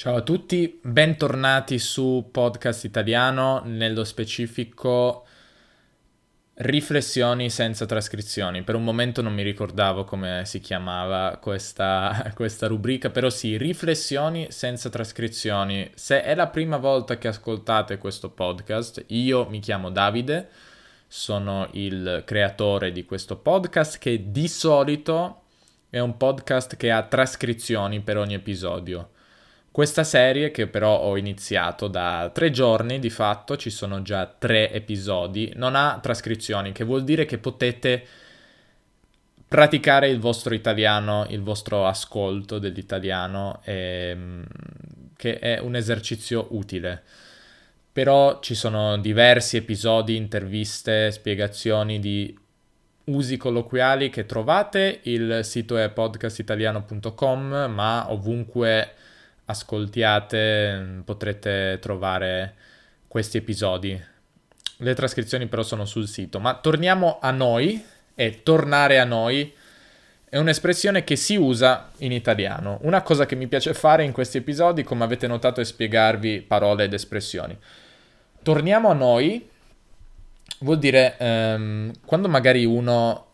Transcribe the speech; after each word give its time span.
Ciao 0.00 0.16
a 0.16 0.22
tutti, 0.22 0.80
bentornati 0.82 1.78
su 1.78 2.30
Podcast 2.32 2.84
Italiano, 2.84 3.60
nello 3.66 4.04
specifico 4.04 5.26
Riflessioni 6.54 7.50
senza 7.50 7.84
trascrizioni. 7.84 8.62
Per 8.62 8.76
un 8.76 8.82
momento 8.82 9.20
non 9.20 9.34
mi 9.34 9.42
ricordavo 9.42 10.04
come 10.04 10.44
si 10.46 10.60
chiamava 10.60 11.36
questa, 11.36 12.32
questa 12.34 12.66
rubrica, 12.66 13.10
però 13.10 13.28
sì, 13.28 13.58
Riflessioni 13.58 14.46
senza 14.50 14.88
trascrizioni. 14.88 15.90
Se 15.94 16.22
è 16.22 16.34
la 16.34 16.46
prima 16.46 16.78
volta 16.78 17.18
che 17.18 17.28
ascoltate 17.28 17.98
questo 17.98 18.30
podcast, 18.30 19.04
io 19.08 19.50
mi 19.50 19.58
chiamo 19.58 19.90
Davide, 19.90 20.48
sono 21.08 21.68
il 21.72 22.22
creatore 22.24 22.90
di 22.90 23.04
questo 23.04 23.36
podcast 23.36 23.98
che 23.98 24.30
di 24.30 24.48
solito 24.48 25.42
è 25.90 25.98
un 25.98 26.16
podcast 26.16 26.76
che 26.76 26.90
ha 26.90 27.02
trascrizioni 27.02 28.00
per 28.00 28.16
ogni 28.16 28.32
episodio. 28.32 29.10
Questa 29.72 30.02
serie 30.02 30.50
che 30.50 30.66
però 30.66 30.98
ho 30.98 31.16
iniziato 31.16 31.86
da 31.86 32.28
tre 32.34 32.50
giorni, 32.50 32.98
di 32.98 33.08
fatto 33.08 33.56
ci 33.56 33.70
sono 33.70 34.02
già 34.02 34.26
tre 34.26 34.72
episodi, 34.72 35.52
non 35.54 35.76
ha 35.76 36.00
trascrizioni, 36.02 36.72
che 36.72 36.82
vuol 36.82 37.04
dire 37.04 37.24
che 37.24 37.38
potete 37.38 38.04
praticare 39.46 40.08
il 40.08 40.18
vostro 40.18 40.54
italiano, 40.54 41.24
il 41.28 41.42
vostro 41.42 41.86
ascolto 41.86 42.58
dell'italiano, 42.58 43.60
ehm, 43.64 44.44
che 45.16 45.38
è 45.38 45.58
un 45.60 45.76
esercizio 45.76 46.48
utile. 46.50 47.02
Però 47.92 48.40
ci 48.40 48.56
sono 48.56 48.96
diversi 48.98 49.56
episodi, 49.56 50.16
interviste, 50.16 51.12
spiegazioni 51.12 52.00
di 52.00 52.36
usi 53.04 53.36
colloquiali 53.36 54.10
che 54.10 54.26
trovate, 54.26 55.00
il 55.04 55.40
sito 55.44 55.76
è 55.76 55.90
podcastitaliano.com, 55.90 57.66
ma 57.72 58.10
ovunque 58.10 58.94
ascoltiate 59.50 61.02
potrete 61.04 61.78
trovare 61.80 62.54
questi 63.06 63.38
episodi. 63.38 64.00
Le 64.76 64.94
trascrizioni 64.94 65.46
però 65.46 65.62
sono 65.62 65.84
sul 65.84 66.06
sito. 66.08 66.38
Ma 66.40 66.54
torniamo 66.54 67.18
a 67.20 67.30
noi 67.30 67.84
e 68.14 68.42
tornare 68.42 68.98
a 68.98 69.04
noi 69.04 69.52
è 70.28 70.38
un'espressione 70.38 71.02
che 71.02 71.16
si 71.16 71.34
usa 71.36 71.90
in 71.98 72.12
italiano. 72.12 72.78
Una 72.82 73.02
cosa 73.02 73.26
che 73.26 73.34
mi 73.34 73.48
piace 73.48 73.74
fare 73.74 74.04
in 74.04 74.12
questi 74.12 74.38
episodi, 74.38 74.84
come 74.84 75.02
avete 75.04 75.26
notato, 75.26 75.60
è 75.60 75.64
spiegarvi 75.64 76.42
parole 76.42 76.84
ed 76.84 76.94
espressioni. 76.94 77.58
Torniamo 78.42 78.88
a 78.88 78.94
noi 78.94 79.48
vuol 80.60 80.78
dire 80.78 81.16
um, 81.18 81.92
quando 82.04 82.28
magari 82.28 82.64
uno 82.64 83.26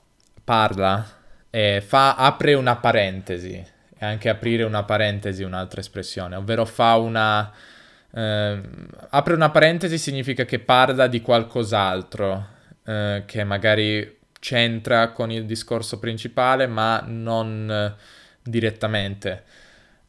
parla 0.43 1.07
e 1.51 1.83
fa, 1.87 2.17
apre 2.17 2.55
una 2.55 2.77
parentesi 2.77 3.75
e 3.99 4.05
anche 4.05 4.29
aprire 4.29 4.63
una 4.63 4.85
parentesi 4.85 5.43
un'altra 5.43 5.81
espressione, 5.81 6.37
ovvero 6.37 6.65
fa 6.65 6.97
una... 6.97 7.53
Eh, 8.13 8.61
apre 9.11 9.35
una 9.35 9.51
parentesi 9.51 9.99
significa 9.99 10.45
che 10.45 10.59
parla 10.59 11.07
di 11.07 11.21
qualcos'altro 11.21 12.47
eh, 12.85 13.25
che 13.27 13.45
magari 13.45 14.19
c'entra 14.39 15.11
con 15.11 15.31
il 15.31 15.45
discorso 15.45 15.99
principale 15.99 16.67
ma 16.67 17.03
non 17.07 17.71
eh, 17.71 17.95
direttamente. 18.43 19.45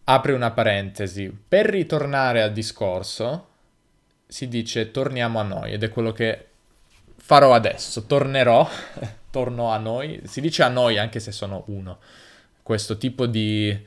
Apre 0.06 0.34
una 0.34 0.52
parentesi. 0.52 1.36
Per 1.48 1.66
ritornare 1.66 2.42
al 2.42 2.52
discorso 2.52 3.48
si 4.28 4.48
dice 4.48 4.92
torniamo 4.92 5.40
a 5.40 5.44
noi 5.44 5.72
ed 5.72 5.84
è 5.84 5.90
quello 5.90 6.12
che 6.12 6.46
farò 7.18 7.54
adesso. 7.54 8.06
Tornerò, 8.06 8.70
torno 9.32 9.72
a 9.72 9.78
noi. 9.78 10.22
Si 10.26 10.42
dice 10.42 10.64
a 10.64 10.70
noi 10.70 10.98
anche 10.98 11.20
se 11.20 11.32
sono 11.32 11.64
uno 11.68 12.00
questo 12.68 12.98
tipo 12.98 13.28
di 13.28 13.82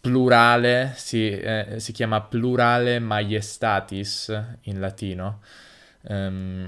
plurale 0.00 0.94
si, 0.96 1.28
eh, 1.28 1.74
si 1.76 1.92
chiama 1.92 2.22
plurale 2.22 2.98
maiestatis 2.98 4.56
in 4.62 4.80
latino. 4.80 5.40
Um, 6.08 6.66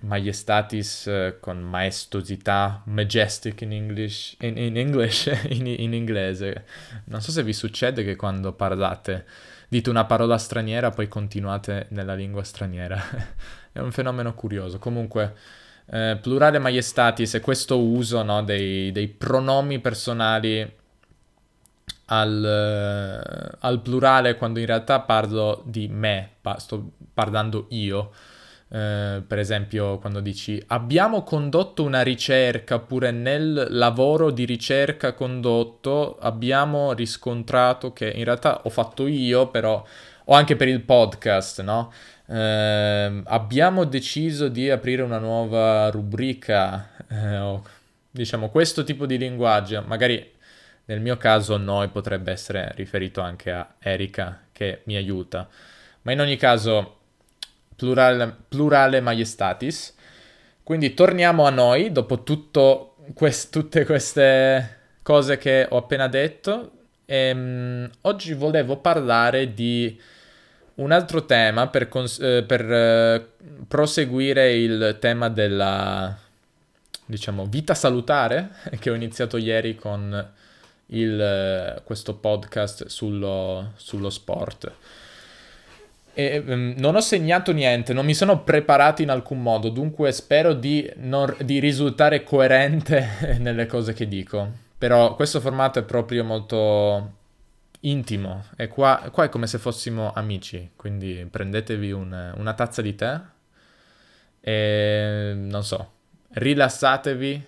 maiestatis 0.00 1.04
uh, 1.04 1.38
con 1.38 1.60
maestosità, 1.60 2.82
majestic 2.86 3.60
in 3.60 3.72
English, 3.72 4.34
in, 4.40 4.56
in, 4.56 4.76
English 4.76 5.30
in, 5.50 5.68
in, 5.68 5.92
inglese. 5.94 6.64
Non 7.04 7.20
so 7.20 7.30
se 7.30 7.44
vi 7.44 7.52
succede 7.52 8.02
che 8.02 8.16
quando 8.16 8.52
parlate 8.52 9.26
dite 9.68 9.90
una 9.90 10.06
parola 10.06 10.38
straniera 10.38 10.90
poi 10.90 11.06
continuate 11.06 11.86
nella 11.90 12.14
lingua 12.14 12.42
straniera. 12.42 13.00
è 13.70 13.78
un 13.78 13.92
fenomeno 13.92 14.34
curioso. 14.34 14.80
Comunque, 14.80 15.36
eh, 15.86 16.18
plurale 16.20 16.58
maiestatis 16.58 17.34
è 17.34 17.40
questo 17.40 17.78
uso 17.78 18.24
no, 18.24 18.42
dei, 18.42 18.90
dei 18.90 19.06
pronomi 19.06 19.78
personali 19.78 20.78
al, 22.12 23.56
al, 23.58 23.80
plurale 23.80 24.36
quando 24.36 24.58
in 24.58 24.66
realtà 24.66 25.00
parlo 25.00 25.62
di 25.64 25.88
me, 25.88 26.28
pa- 26.40 26.58
sto 26.58 26.92
parlando 27.12 27.66
io. 27.70 28.10
Uh, 28.70 29.26
per 29.26 29.40
esempio 29.40 29.98
quando 29.98 30.20
dici 30.20 30.62
abbiamo 30.68 31.24
condotto 31.24 31.82
una 31.82 32.02
ricerca 32.02 32.76
oppure 32.76 33.10
nel 33.10 33.66
lavoro 33.70 34.30
di 34.30 34.44
ricerca 34.44 35.12
condotto 35.12 36.16
abbiamo 36.20 36.92
riscontrato 36.92 37.92
che 37.92 38.08
in 38.14 38.22
realtà 38.22 38.60
ho 38.62 38.68
fatto 38.68 39.08
io 39.08 39.48
però 39.48 39.84
o 40.26 40.34
anche 40.34 40.54
per 40.54 40.68
il 40.68 40.82
podcast 40.82 41.62
no 41.62 41.92
uh, 42.26 43.22
abbiamo 43.24 43.82
deciso 43.86 44.46
di 44.46 44.70
aprire 44.70 45.02
una 45.02 45.18
nuova 45.18 45.90
rubrica 45.90 46.90
o, 47.42 47.64
diciamo 48.08 48.50
questo 48.50 48.84
tipo 48.84 49.04
di 49.04 49.18
linguaggio 49.18 49.82
magari 49.84 50.38
nel 50.90 51.00
mio 51.00 51.16
caso 51.16 51.56
noi 51.56 51.86
potrebbe 51.86 52.32
essere 52.32 52.72
riferito 52.74 53.20
anche 53.20 53.52
a 53.52 53.74
Erika 53.78 54.46
che 54.50 54.80
mi 54.86 54.96
aiuta. 54.96 55.48
Ma 56.02 56.10
in 56.10 56.20
ogni 56.20 56.36
caso 56.36 56.98
plurale, 57.76 58.34
plurale 58.48 59.00
maiestatis. 59.00 59.94
Quindi 60.64 60.92
torniamo 60.92 61.46
a 61.46 61.50
noi 61.50 61.92
dopo 61.92 62.24
tutto 62.24 62.96
quest, 63.14 63.52
tutte 63.52 63.84
queste 63.84 64.78
cose 65.02 65.38
che 65.38 65.64
ho 65.70 65.76
appena 65.76 66.08
detto. 66.08 66.72
E, 67.04 67.30
um, 67.30 67.88
oggi 68.00 68.34
volevo 68.34 68.78
parlare 68.78 69.54
di 69.54 69.96
un 70.76 70.90
altro 70.90 71.24
tema 71.24 71.68
per, 71.68 71.88
cons- 71.88 72.18
eh, 72.18 72.42
per 72.42 72.64
uh, 72.64 73.64
proseguire 73.68 74.54
il 74.54 74.96
tema 74.98 75.28
della 75.28 76.18
diciamo 77.06 77.46
vita 77.46 77.74
salutare 77.74 78.50
che 78.80 78.90
ho 78.90 78.94
iniziato 78.94 79.36
ieri 79.36 79.76
con 79.76 80.38
il, 80.90 81.20
eh, 81.20 81.82
questo 81.84 82.14
podcast 82.14 82.86
sullo, 82.86 83.72
sullo 83.76 84.10
sport. 84.10 84.72
E, 86.14 86.42
um, 86.44 86.74
non 86.76 86.96
ho 86.96 87.00
segnato 87.00 87.52
niente, 87.52 87.92
non 87.92 88.04
mi 88.04 88.14
sono 88.14 88.42
preparato 88.42 89.02
in 89.02 89.10
alcun 89.10 89.40
modo, 89.40 89.68
dunque 89.68 90.12
spero 90.12 90.54
di, 90.54 90.90
non, 90.96 91.34
di 91.42 91.58
risultare 91.58 92.22
coerente 92.22 93.36
nelle 93.38 93.66
cose 93.66 93.92
che 93.92 94.08
dico. 94.08 94.68
Però 94.78 95.14
questo 95.14 95.40
formato 95.40 95.78
è 95.78 95.82
proprio 95.82 96.24
molto 96.24 97.18
intimo 97.80 98.44
e 98.56 98.68
qua, 98.68 99.08
qua 99.10 99.24
è 99.24 99.28
come 99.28 99.46
se 99.46 99.58
fossimo 99.58 100.12
amici, 100.14 100.70
quindi 100.76 101.26
prendetevi 101.30 101.92
un, 101.92 102.34
una 102.36 102.54
tazza 102.54 102.82
di 102.82 102.94
tè 102.94 103.20
e 104.40 105.32
non 105.36 105.62
so, 105.62 105.92
rilassatevi 106.32 107.46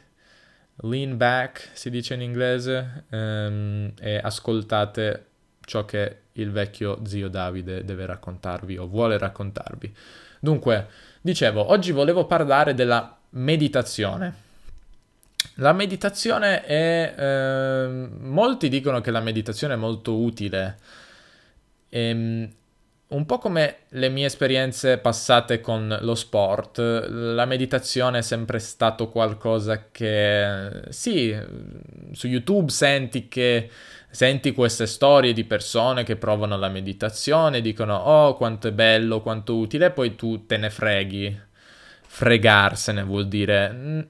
lean 0.76 1.16
back, 1.16 1.70
si 1.72 1.90
dice 1.90 2.14
in 2.14 2.22
inglese, 2.22 3.04
um, 3.10 3.92
e 4.00 4.16
ascoltate 4.16 5.26
ciò 5.64 5.84
che 5.84 6.16
il 6.32 6.50
vecchio 6.50 7.00
zio 7.04 7.28
Davide 7.28 7.84
deve 7.84 8.06
raccontarvi 8.06 8.78
o 8.78 8.86
vuole 8.86 9.18
raccontarvi. 9.18 9.94
Dunque, 10.40 10.88
dicevo, 11.20 11.70
oggi 11.70 11.92
volevo 11.92 12.26
parlare 12.26 12.74
della 12.74 13.16
meditazione. 13.30 14.50
La 15.56 15.72
meditazione 15.72 16.64
è... 16.64 17.14
Eh, 17.16 18.08
molti 18.20 18.68
dicono 18.68 19.00
che 19.00 19.10
la 19.10 19.20
meditazione 19.20 19.74
è 19.74 19.76
molto 19.76 20.16
utile. 20.16 20.78
Ehm, 21.90 22.50
un 23.12 23.26
po' 23.26 23.38
come 23.38 23.76
le 23.90 24.08
mie 24.08 24.26
esperienze 24.26 24.98
passate 24.98 25.60
con 25.60 25.96
lo 26.00 26.14
sport, 26.14 26.78
la 27.08 27.44
meditazione 27.44 28.18
è 28.18 28.22
sempre 28.22 28.58
stato 28.58 29.08
qualcosa 29.08 29.88
che 29.90 30.82
sì, 30.88 31.36
su 32.12 32.26
YouTube 32.26 32.70
senti 32.70 33.28
che 33.28 33.70
senti 34.10 34.52
queste 34.52 34.86
storie 34.86 35.32
di 35.32 35.44
persone 35.44 36.04
che 36.04 36.16
provano 36.16 36.56
la 36.58 36.68
meditazione, 36.68 37.60
dicono 37.60 37.96
"Oh, 37.96 38.34
quanto 38.34 38.68
è 38.68 38.72
bello, 38.72 39.20
quanto 39.20 39.56
utile", 39.56 39.86
e 39.86 39.90
poi 39.90 40.14
tu 40.16 40.46
te 40.46 40.56
ne 40.56 40.70
freghi. 40.70 41.40
Fregarsene 42.06 43.02
vuol 43.04 43.26
dire 43.28 44.08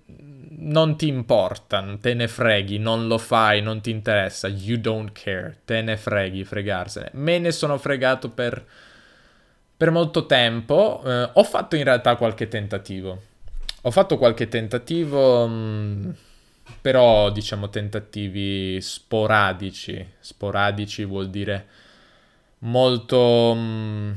non 0.64 0.96
ti 0.96 1.08
importa, 1.08 1.84
te 2.00 2.14
ne 2.14 2.28
freghi, 2.28 2.78
non 2.78 3.06
lo 3.06 3.18
fai, 3.18 3.60
non 3.62 3.80
ti 3.80 3.90
interessa, 3.90 4.48
you 4.48 4.78
don't 4.78 5.10
care, 5.12 5.58
te 5.64 5.82
ne 5.82 5.96
freghi, 5.96 6.44
fregarsene. 6.44 7.10
Me 7.14 7.38
ne 7.38 7.50
sono 7.50 7.78
fregato 7.78 8.30
per 8.30 8.64
per 9.82 9.90
molto 9.90 10.26
tempo. 10.26 11.02
Eh, 11.04 11.30
ho 11.32 11.42
fatto 11.42 11.74
in 11.74 11.82
realtà 11.82 12.14
qualche 12.14 12.46
tentativo. 12.46 13.20
Ho 13.80 13.90
fatto 13.90 14.16
qualche 14.16 14.46
tentativo, 14.46 15.44
mm, 15.48 16.10
però 16.80 17.32
diciamo 17.32 17.68
tentativi 17.68 18.80
sporadici. 18.80 20.06
Sporadici 20.20 21.04
vuol 21.04 21.30
dire 21.30 21.66
molto 22.58 23.54
mm, 23.56 24.12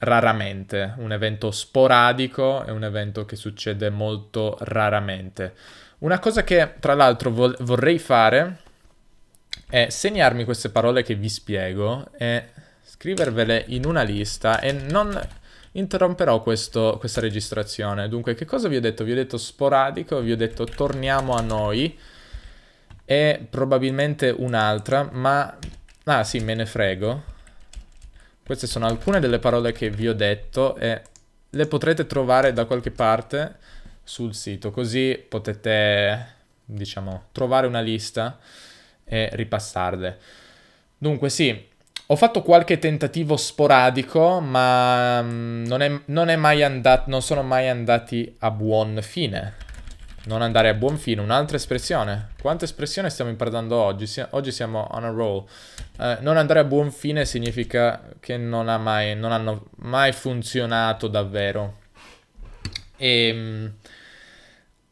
raramente, 0.00 0.92
un 0.98 1.12
evento 1.12 1.50
sporadico, 1.50 2.62
è 2.64 2.70
un 2.70 2.84
evento 2.84 3.24
che 3.24 3.36
succede 3.36 3.88
molto 3.88 4.58
raramente. 4.60 5.54
Una 6.00 6.18
cosa 6.18 6.44
che 6.44 6.74
tra 6.78 6.92
l'altro 6.92 7.30
vorrei 7.30 7.98
fare 7.98 8.58
è 9.66 9.88
segnarmi 9.88 10.44
queste 10.44 10.68
parole 10.68 11.02
che 11.02 11.14
vi 11.14 11.30
spiego 11.30 12.06
e 12.18 12.50
scrivervele 12.84 13.64
in 13.68 13.86
una 13.86 14.02
lista 14.02 14.60
e 14.60 14.72
non 14.72 15.20
interromperò 15.72 16.42
questo, 16.42 16.96
questa 16.98 17.20
registrazione. 17.20 18.08
Dunque, 18.08 18.34
che 18.34 18.44
cosa 18.44 18.68
vi 18.68 18.76
ho 18.76 18.80
detto? 18.80 19.04
Vi 19.04 19.12
ho 19.12 19.16
detto 19.16 19.38
sporadico, 19.38 20.20
vi 20.20 20.32
ho 20.32 20.36
detto 20.36 20.64
torniamo 20.64 21.34
a 21.34 21.40
noi 21.40 21.98
e 23.04 23.46
probabilmente 23.48 24.34
un'altra, 24.36 25.08
ma... 25.10 25.56
Ah 26.04 26.22
sì, 26.22 26.38
me 26.40 26.54
ne 26.54 26.66
frego. 26.66 27.32
Queste 28.44 28.66
sono 28.66 28.86
alcune 28.86 29.20
delle 29.20 29.38
parole 29.38 29.72
che 29.72 29.88
vi 29.88 30.06
ho 30.06 30.14
detto 30.14 30.76
e 30.76 31.02
le 31.48 31.66
potrete 31.66 32.06
trovare 32.06 32.52
da 32.52 32.66
qualche 32.66 32.90
parte 32.90 33.56
sul 34.02 34.34
sito, 34.34 34.70
così 34.70 35.24
potete, 35.26 36.34
diciamo, 36.64 37.28
trovare 37.32 37.66
una 37.66 37.80
lista 37.80 38.38
e 39.04 39.30
ripassarle. 39.32 40.18
Dunque 40.98 41.30
sì, 41.30 41.68
ho 42.06 42.16
fatto 42.16 42.42
qualche 42.42 42.78
tentativo 42.78 43.36
sporadico, 43.36 44.40
ma 44.40 45.22
mm, 45.22 45.64
non, 45.64 45.80
è, 45.80 46.00
non, 46.06 46.28
è 46.28 46.36
mai 46.36 46.62
andat- 46.62 47.06
non 47.06 47.22
sono 47.22 47.42
mai 47.42 47.68
andati 47.68 48.36
a 48.40 48.50
buon 48.50 48.98
fine. 49.00 49.62
Non 50.26 50.42
andare 50.42 50.68
a 50.68 50.74
buon 50.74 50.96
fine, 50.98 51.20
un'altra 51.20 51.56
espressione. 51.56 52.30
Quante 52.40 52.64
espressioni 52.64 53.10
stiamo 53.10 53.30
imparando 53.30 53.76
oggi? 53.76 54.06
Si- 54.06 54.24
oggi 54.30 54.52
siamo 54.52 54.86
on 54.90 55.04
a 55.04 55.08
roll. 55.08 55.44
Uh, 55.98 56.16
non 56.20 56.36
andare 56.36 56.60
a 56.60 56.64
buon 56.64 56.90
fine 56.90 57.24
significa 57.24 58.02
che 58.20 58.36
non, 58.36 58.68
ha 58.68 58.78
mai, 58.78 59.14
non 59.16 59.32
hanno 59.32 59.66
mai 59.76 60.12
funzionato 60.12 61.08
davvero. 61.08 61.78
E, 62.96 63.30
um, 63.32 63.72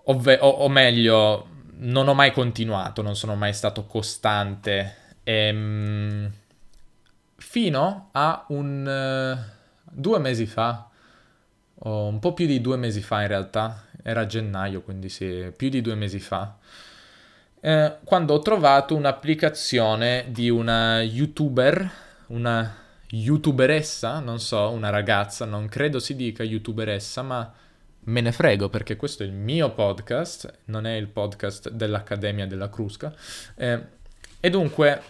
ovve- 0.04 0.38
o, 0.40 0.48
o, 0.48 0.68
meglio, 0.68 1.48
non 1.78 2.08
ho 2.08 2.14
mai 2.14 2.32
continuato, 2.32 3.02
non 3.02 3.16
sono 3.16 3.34
mai 3.34 3.52
stato 3.54 3.86
costante. 3.86 4.96
E, 5.24 5.50
um, 5.50 6.30
fino 7.42 8.08
a 8.12 8.44
un... 8.48 9.46
Uh, 9.48 9.60
due 9.92 10.18
mesi 10.18 10.46
fa, 10.46 10.88
o 11.74 12.06
un 12.06 12.18
po' 12.18 12.32
più 12.32 12.46
di 12.46 12.60
due 12.60 12.76
mesi 12.76 13.02
fa 13.02 13.22
in 13.22 13.28
realtà, 13.28 13.84
era 14.02 14.26
gennaio, 14.26 14.82
quindi 14.82 15.08
sì, 15.08 15.52
più 15.54 15.68
di 15.68 15.80
due 15.80 15.94
mesi 15.94 16.18
fa, 16.18 16.56
eh, 17.60 17.96
quando 18.04 18.34
ho 18.34 18.40
trovato 18.40 18.96
un'applicazione 18.96 20.26
di 20.28 20.48
una 20.48 21.02
youtuber, 21.02 21.90
una 22.28 22.74
youtuberessa, 23.08 24.20
non 24.20 24.40
so, 24.40 24.70
una 24.70 24.88
ragazza, 24.88 25.44
non 25.44 25.68
credo 25.68 25.98
si 25.98 26.16
dica 26.16 26.42
youtuberessa, 26.42 27.22
ma 27.22 27.52
me 28.04 28.20
ne 28.20 28.32
frego 28.32 28.68
perché 28.68 28.96
questo 28.96 29.22
è 29.22 29.26
il 29.26 29.32
mio 29.32 29.70
podcast, 29.72 30.52
non 30.66 30.86
è 30.86 30.94
il 30.94 31.08
podcast 31.08 31.68
dell'Accademia 31.70 32.46
della 32.46 32.70
Crusca. 32.70 33.14
Eh, 33.54 33.80
e 34.40 34.50
dunque 34.50 35.02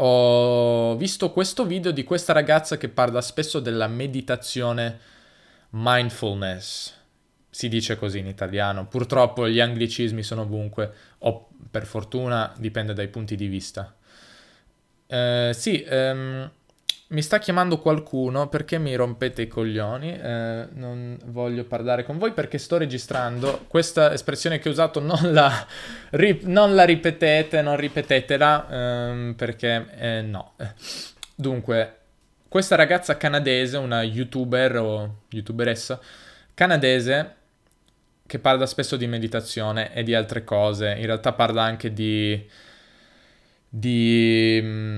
ho 0.00 0.96
visto 0.96 1.30
questo 1.32 1.64
video 1.64 1.90
di 1.90 2.04
questa 2.04 2.32
ragazza 2.32 2.76
che 2.76 2.88
parla 2.88 3.20
spesso 3.20 3.60
della 3.60 3.86
meditazione 3.86 4.98
mindfulness 5.70 6.96
si 7.50 7.68
dice 7.68 7.96
così 7.96 8.18
in 8.18 8.26
italiano. 8.26 8.86
Purtroppo 8.86 9.48
gli 9.48 9.58
anglicismi 9.58 10.22
sono 10.22 10.42
ovunque, 10.42 10.92
o 11.18 11.48
per 11.70 11.86
fortuna 11.86 12.52
dipende 12.56 12.92
dai 12.92 13.08
punti 13.08 13.34
di 13.34 13.46
vista. 13.48 13.94
Eh, 15.06 15.50
sì, 15.54 15.82
ehm, 15.82 16.50
mi 17.08 17.22
sta 17.22 17.38
chiamando 17.38 17.78
qualcuno 17.78 18.48
perché 18.48 18.78
mi 18.78 18.94
rompete 18.94 19.42
i 19.42 19.48
coglioni. 19.48 20.12
Eh, 20.12 20.68
non 20.72 21.18
voglio 21.26 21.64
parlare 21.64 22.04
con 22.04 22.18
voi 22.18 22.32
perché 22.32 22.58
sto 22.58 22.76
registrando. 22.76 23.64
Questa 23.66 24.12
espressione 24.12 24.58
che 24.58 24.68
ho 24.68 24.72
usato 24.72 25.00
non 25.00 25.32
la, 25.32 25.66
ri- 26.10 26.40
non 26.42 26.74
la 26.74 26.84
ripetete, 26.84 27.62
non 27.62 27.76
ripetetela 27.76 28.68
ehm, 28.70 29.34
perché 29.36 29.86
eh, 29.96 30.22
no. 30.22 30.54
Dunque, 31.34 31.96
questa 32.48 32.76
ragazza 32.76 33.16
canadese, 33.16 33.76
una 33.76 34.02
youtuber 34.02 34.76
o 34.76 35.16
youtuberessa 35.28 36.00
canadese, 36.54 37.34
che 38.26 38.38
parla 38.38 38.66
spesso 38.66 38.96
di 38.96 39.06
meditazione 39.06 39.94
e 39.94 40.02
di 40.02 40.14
altre 40.14 40.44
cose, 40.44 40.94
in 40.98 41.06
realtà 41.06 41.32
parla 41.32 41.62
anche 41.62 41.92
di, 41.92 42.46
di 43.68 44.60
mm, 44.62 44.97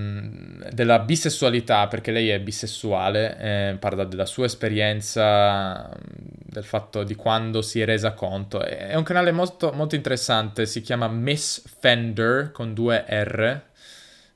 della 0.72 0.98
bisessualità, 1.00 1.86
perché 1.88 2.10
lei 2.12 2.28
è 2.30 2.40
bisessuale, 2.40 3.38
eh, 3.38 3.76
parla 3.78 4.04
della 4.04 4.26
sua 4.26 4.46
esperienza, 4.46 5.90
del 6.04 6.64
fatto 6.64 7.02
di 7.04 7.14
quando 7.14 7.62
si 7.62 7.80
è 7.80 7.84
resa 7.84 8.12
conto. 8.12 8.62
È 8.62 8.94
un 8.94 9.02
canale 9.02 9.32
molto, 9.32 9.72
molto 9.72 9.94
interessante, 9.94 10.66
si 10.66 10.80
chiama 10.80 11.08
Miss 11.08 11.62
Fender 11.78 12.50
con 12.52 12.74
due 12.74 13.04
R 13.08 13.60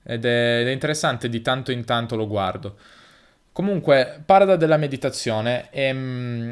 ed 0.02 0.25
è, 0.25 0.60
ed 0.60 0.69
è 0.69 0.70
interessante, 0.70 1.28
di 1.28 1.40
tanto 1.40 1.72
in 1.72 1.84
tanto 1.84 2.16
lo 2.16 2.26
guardo. 2.26 2.76
Comunque, 3.52 4.22
parla 4.25 4.56
della 4.56 4.76
meditazione 4.76 5.69
e 5.70 5.92
mm, 5.92 6.50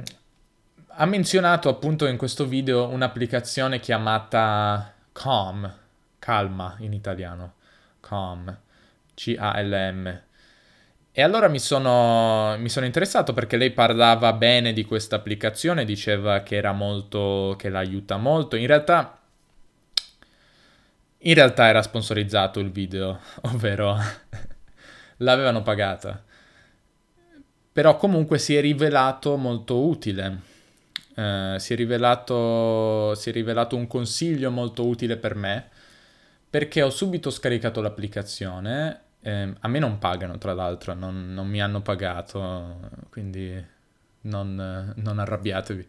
ha 0.86 1.04
menzionato 1.06 1.68
appunto 1.68 2.06
in 2.06 2.16
questo 2.16 2.46
video 2.46 2.88
un'applicazione 2.88 3.80
chiamata 3.80 4.92
Calm, 5.12 5.72
Calma 6.18 6.76
in 6.78 6.92
italiano, 6.92 7.54
Calm, 8.00 8.56
C-A-L-M. 9.14 10.22
E 11.14 11.22
allora 11.22 11.48
mi 11.48 11.58
sono, 11.58 12.56
mi 12.58 12.68
sono 12.68 12.86
interessato 12.86 13.32
perché 13.32 13.56
lei 13.56 13.70
parlava 13.70 14.32
bene 14.32 14.72
di 14.72 14.84
questa 14.84 15.16
applicazione, 15.16 15.84
diceva 15.84 16.42
che 16.42 16.56
era 16.56 16.72
molto, 16.72 17.54
che 17.58 17.68
l'aiuta 17.68 18.16
molto. 18.16 18.56
In 18.56 18.66
realtà, 18.66 19.20
in 21.18 21.34
realtà 21.34 21.66
era 21.66 21.82
sponsorizzato 21.82 22.60
il 22.60 22.70
video, 22.70 23.20
ovvero 23.42 23.96
l'avevano 25.18 25.62
pagata. 25.62 26.22
Però 27.72 27.96
comunque 27.96 28.38
si 28.38 28.56
è 28.56 28.60
rivelato 28.60 29.36
molto 29.36 29.86
utile 29.86 30.50
eh, 31.14 31.56
si, 31.58 31.72
è 31.74 31.76
rivelato, 31.76 33.14
si 33.14 33.28
è 33.28 33.32
rivelato 33.32 33.76
un 33.76 33.86
consiglio 33.86 34.50
molto 34.50 34.86
utile 34.86 35.16
per 35.16 35.34
me 35.34 35.68
perché 36.48 36.82
ho 36.82 36.90
subito 36.90 37.30
scaricato 37.30 37.80
l'applicazione. 37.80 39.01
Eh, 39.22 39.54
a 39.58 39.68
me 39.68 39.78
non 39.78 39.98
pagano, 39.98 40.38
tra 40.38 40.52
l'altro, 40.52 40.94
non, 40.94 41.32
non 41.32 41.48
mi 41.48 41.62
hanno 41.62 41.80
pagato, 41.80 42.90
quindi 43.10 43.64
non, 44.22 44.92
non 44.96 45.18
arrabbiatevi. 45.18 45.86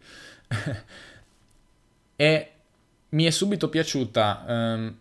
e 2.16 2.52
mi 3.10 3.24
è 3.24 3.30
subito 3.30 3.68
piaciuta. 3.68 4.44
Um, 4.46 4.98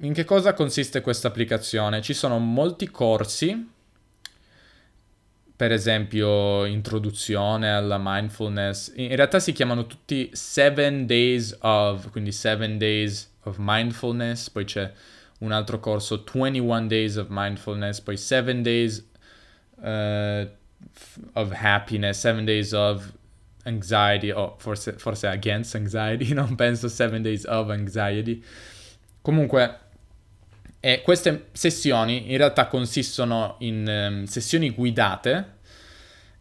in 0.00 0.12
che 0.12 0.24
cosa 0.24 0.54
consiste 0.54 1.00
questa 1.00 1.28
applicazione? 1.28 2.00
Ci 2.00 2.14
sono 2.14 2.38
molti 2.38 2.90
corsi 2.90 3.68
per 5.60 5.72
esempio 5.72 6.64
introduzione 6.64 7.70
alla 7.70 8.00
mindfulness, 8.02 8.94
in 8.96 9.14
realtà 9.14 9.38
si 9.38 9.52
chiamano 9.52 9.86
tutti 9.86 10.30
Seven 10.32 11.04
Days 11.04 11.54
of, 11.60 12.10
quindi 12.12 12.32
Seven 12.32 12.78
Days 12.78 13.30
of 13.42 13.56
Mindfulness, 13.58 14.48
poi 14.48 14.64
c'è 14.64 14.90
un 15.40 15.52
altro 15.52 15.78
corso 15.80 16.22
21 16.24 16.86
Days 16.86 17.16
of 17.16 17.28
Mindfulness, 17.28 18.00
poi 18.00 18.16
7 18.16 18.62
Days 18.62 19.06
uh, 19.82 20.48
of 21.34 21.52
Happiness, 21.52 22.18
7 22.18 22.44
Days 22.44 22.72
of 22.72 23.12
Anxiety, 23.64 24.30
o 24.30 24.40
oh, 24.40 24.56
forse, 24.58 24.92
forse 24.98 25.26
Against 25.26 25.74
Anxiety, 25.74 26.32
non 26.34 26.54
penso 26.54 26.88
7 26.88 27.20
Days 27.20 27.44
of 27.44 27.70
Anxiety. 27.70 28.42
Comunque 29.20 29.88
e 30.82 31.02
queste 31.02 31.48
sessioni 31.52 32.30
in 32.30 32.38
realtà 32.38 32.66
consistono 32.66 33.56
in 33.58 33.86
um, 33.86 34.24
sessioni 34.24 34.70
guidate 34.70 35.58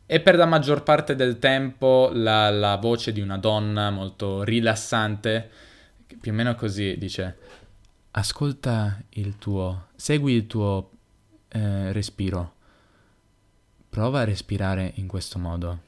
e 0.06 0.22
per 0.22 0.38
la 0.38 0.46
maggior 0.46 0.82
parte 0.82 1.14
del 1.14 1.40
tempo 1.40 2.10
la, 2.14 2.50
la, 2.50 2.78
voce 2.78 3.12
di 3.12 3.20
una 3.20 3.38
donna 3.38 3.90
molto 3.90 4.44
rilassante, 4.44 5.50
più 6.22 6.32
o 6.32 6.34
meno 6.34 6.56
così, 6.56 6.98
dice 6.98 7.38
ascolta 8.12 9.02
il 9.10 9.38
tuo, 9.38 9.88
segui 9.96 10.34
il 10.34 10.48
tuo 10.48 10.92
eh, 11.48 11.92
respiro, 11.92 12.56
prova 13.90 14.22
a 14.22 14.26
respirare 14.26 14.92
in 14.96 15.08
questo 15.08 15.40
modo. 15.40 15.88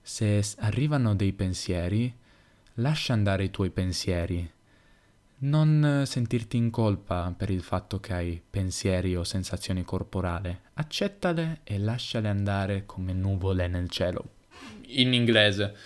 Se 0.00 0.44
arrivano 0.58 1.14
dei 1.14 1.32
pensieri, 1.32 2.20
Lascia 2.76 3.12
andare 3.12 3.44
i 3.44 3.50
tuoi 3.50 3.68
pensieri. 3.68 4.50
Non 5.40 6.04
sentirti 6.06 6.56
in 6.56 6.70
colpa 6.70 7.34
per 7.36 7.50
il 7.50 7.60
fatto 7.60 8.00
che 8.00 8.14
hai 8.14 8.42
pensieri 8.48 9.14
o 9.14 9.24
sensazioni 9.24 9.82
corporali. 9.82 10.56
Accettale 10.74 11.60
e 11.64 11.78
lasciale 11.78 12.28
andare 12.28 12.86
come 12.86 13.12
nuvole 13.12 13.68
nel 13.68 13.90
cielo. 13.90 14.36
In 14.86 15.12
inglese. 15.12 15.76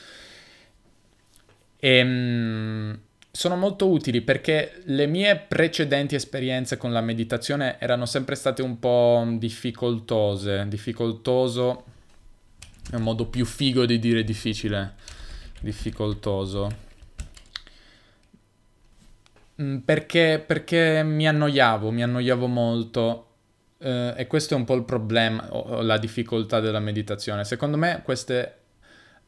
E, 1.78 1.88
ehm, 1.88 3.00
sono 3.36 3.56
molto 3.56 3.90
utili 3.90 4.22
perché 4.22 4.80
le 4.84 5.06
mie 5.06 5.36
precedenti 5.36 6.14
esperienze 6.14 6.78
con 6.78 6.90
la 6.90 7.02
meditazione 7.02 7.78
erano 7.78 8.06
sempre 8.06 8.34
state 8.34 8.62
un 8.62 8.78
po' 8.78 9.26
difficoltose. 9.32 10.64
Difficoltoso 10.68 11.84
è 12.90 12.94
un 12.94 13.02
modo 13.02 13.26
più 13.26 13.44
figo 13.44 13.84
di 13.84 13.98
dire 13.98 14.24
difficile. 14.24 14.94
Difficoltoso. 15.60 16.84
Mm, 19.60 19.78
perché, 19.78 20.42
perché 20.44 21.02
mi 21.02 21.28
annoiavo, 21.28 21.90
mi 21.90 22.02
annoiavo 22.02 22.46
molto. 22.46 23.22
Uh, 23.78 24.14
e 24.16 24.26
questo 24.26 24.54
è 24.54 24.56
un 24.56 24.64
po' 24.64 24.74
il 24.74 24.84
problema, 24.84 25.54
o 25.54 25.82
la 25.82 25.98
difficoltà 25.98 26.60
della 26.60 26.80
meditazione. 26.80 27.44
Secondo 27.44 27.76
me 27.76 28.00
queste 28.02 28.60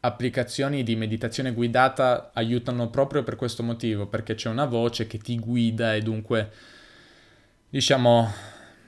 applicazioni 0.09 0.83
di 0.83 0.97
meditazione 0.97 1.53
guidata 1.53 2.31
aiutano 2.35 2.91
proprio 2.91 3.23
per 3.23 3.37
questo 3.37 3.63
motivo, 3.63 4.07
perché 4.07 4.35
c'è 4.35 4.49
una 4.49 4.67
voce 4.67 5.07
che 5.07 5.19
ti 5.19 5.39
guida 5.39 5.95
e 5.95 6.01
dunque, 6.03 6.51
diciamo, 7.71 8.33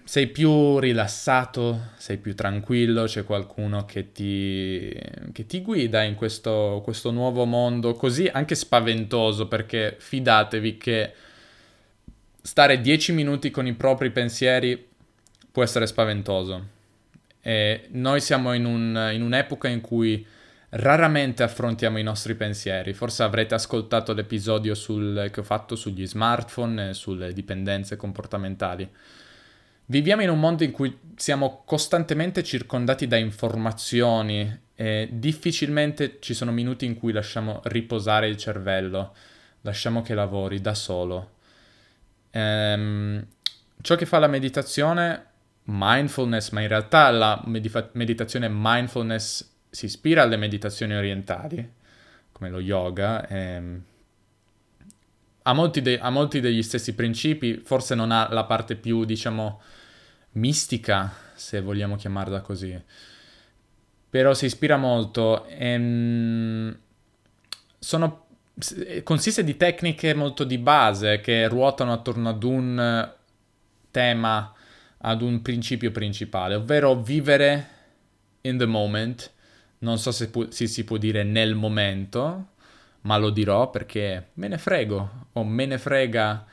sei 0.05 0.27
più 0.27 0.79
rilassato, 0.81 1.91
sei 1.97 2.17
più 2.17 2.35
tranquillo, 2.35 3.05
c'è 3.05 3.25
qualcuno 3.25 3.85
che 3.85 4.11
ti, 4.11 4.93
che 5.33 5.47
ti 5.47 5.62
guida 5.62 6.03
in 6.03 6.17
questo, 6.17 6.81
questo 6.83 7.12
nuovo 7.12 7.45
mondo 7.45 7.95
così 7.95 8.27
anche 8.27 8.57
spaventoso, 8.57 9.47
perché 9.47 9.95
fidatevi 9.99 10.77
che 10.77 11.12
stare 12.43 12.81
dieci 12.81 13.12
minuti 13.12 13.50
con 13.50 13.67
i 13.67 13.75
propri 13.75 14.11
pensieri 14.11 14.85
può 15.53 15.62
essere 15.62 15.87
spaventoso. 15.87 16.67
E 17.41 17.87
noi 17.93 18.21
siamo 18.21 18.53
in, 18.53 18.65
un, 18.65 19.11
in 19.12 19.23
un'epoca 19.23 19.69
in 19.69 19.81
cui 19.81 20.27
raramente 20.71 21.43
affrontiamo 21.43 21.99
i 21.99 22.03
nostri 22.03 22.35
pensieri. 22.35 22.93
Forse 22.93 23.23
avrete 23.23 23.55
ascoltato 23.55 24.12
l'episodio 24.12 24.75
sul, 24.75 25.29
che 25.33 25.41
ho 25.41 25.45
fatto 25.45 25.77
sugli 25.77 26.07
smartphone 26.07 26.91
e 26.91 26.95
sulle 26.95 27.33
dipendenze 27.33 27.97
comportamentali. 27.97 28.89
Viviamo 29.87 30.23
in 30.23 30.31
un 30.31 30.39
mondo 30.39 30.62
in 30.62 30.71
cui 30.71 30.97
siamo 31.17 31.62
costantemente 31.65 32.45
circondati 32.45 33.09
da 33.09 33.17
informazioni 33.17 34.61
e 34.77 35.09
difficilmente 35.11 36.19
ci 36.21 36.33
sono 36.33 36.53
minuti 36.53 36.85
in 36.85 36.97
cui 36.97 37.12
lasciamo 37.12 37.61
riposare 37.65 38.29
il 38.29 38.37
cervello, 38.37 39.15
lasciamo 39.62 40.03
che 40.03 40.15
lavori 40.15 40.61
da 40.61 40.75
solo. 40.75 41.33
Ehm, 42.31 43.27
ciò 43.81 43.97
che 43.97 44.07
fa 44.07 44.21
la 44.21 44.29
meditazione, 44.29 45.27
mindfulness, 45.65 46.50
ma 46.50 46.61
in 46.61 46.69
realtà 46.69 47.11
la 47.11 47.43
medif- 47.47 47.91
meditazione 47.95 48.49
mindfulness 48.49 49.50
si 49.71 49.87
ispira 49.87 50.23
alle 50.23 50.37
meditazioni 50.37 50.95
orientali, 50.95 51.73
come 52.33 52.50
lo 52.50 52.61
yoga, 52.61 53.27
ehm, 53.29 53.83
ha, 55.43 55.53
molti 55.53 55.81
de- 55.81 55.99
ha 55.99 56.11
molti 56.11 56.41
degli 56.41 56.62
stessi 56.62 56.95
principi, 56.95 57.61
forse 57.65 57.95
non 57.95 58.11
ha 58.11 58.29
la 58.33 58.45
parte 58.45 58.77
più, 58.77 59.05
diciamo, 59.05 59.61
mistica, 60.33 61.12
se 61.35 61.61
vogliamo 61.61 61.97
chiamarla 61.97 62.41
così, 62.41 62.79
però 64.11 64.35
si 64.35 64.47
ispira 64.47 64.77
molto. 64.77 65.47
Ehm, 65.47 66.77
sono, 67.79 68.27
consiste 69.05 69.45
di 69.45 69.57
tecniche 69.57 70.15
molto 70.15 70.45
di 70.45 70.59
base 70.59 71.21
che 71.21 71.49
ruotano 71.49 71.93
attorno 71.93 72.29
ad 72.29 72.43
un 72.43 73.12
tema, 73.91 74.53
ad 74.99 75.23
un 75.23 75.41
principio 75.43 75.91
principale, 75.93 76.57
ovvero 76.57 76.97
vivere 76.97 77.69
in 78.43 78.59
the 78.59 78.67
moment 78.67 79.31
non 79.81 79.99
so 79.99 80.11
se, 80.13 80.29
pu- 80.31 80.49
se 80.51 80.67
si 80.67 80.85
può 80.85 80.97
dire 80.97 81.23
nel 81.23 81.55
momento, 81.55 82.49
ma 83.03 83.17
lo 83.17 83.31
dirò 83.31 83.71
perché 83.71 84.31
me 84.35 84.49
ne 84.49 84.59
frego 84.59 85.27
o 85.33 85.45
me 85.45 85.67
ne 85.67 85.79
frega 85.79 86.47